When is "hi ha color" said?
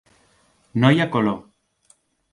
0.95-1.39